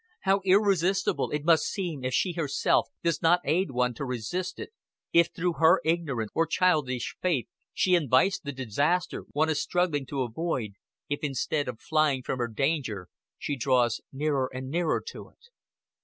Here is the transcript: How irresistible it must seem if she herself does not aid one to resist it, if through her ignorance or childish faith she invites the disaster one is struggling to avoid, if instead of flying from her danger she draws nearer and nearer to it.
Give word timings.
How 0.21 0.41
irresistible 0.43 1.29
it 1.29 1.45
must 1.45 1.63
seem 1.65 2.03
if 2.03 2.11
she 2.11 2.31
herself 2.33 2.89
does 3.03 3.21
not 3.21 3.39
aid 3.45 3.69
one 3.69 3.93
to 3.93 4.03
resist 4.03 4.57
it, 4.57 4.71
if 5.13 5.27
through 5.31 5.53
her 5.59 5.79
ignorance 5.85 6.31
or 6.33 6.47
childish 6.47 7.15
faith 7.21 7.45
she 7.71 7.93
invites 7.93 8.39
the 8.39 8.51
disaster 8.51 9.25
one 9.33 9.47
is 9.49 9.61
struggling 9.61 10.07
to 10.07 10.23
avoid, 10.23 10.71
if 11.07 11.19
instead 11.21 11.67
of 11.67 11.79
flying 11.79 12.23
from 12.23 12.39
her 12.39 12.47
danger 12.47 13.09
she 13.37 13.55
draws 13.55 14.01
nearer 14.11 14.49
and 14.51 14.71
nearer 14.71 15.03
to 15.09 15.29
it. 15.29 15.49